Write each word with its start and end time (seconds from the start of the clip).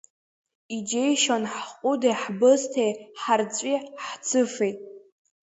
Иџьеишьон 0.75 1.43
ҳҟәыди 1.53 2.17
ҳбысҭеи, 2.21 2.91
ҳарҵәи 3.21 3.75
ҳцыфеи. 4.05 4.71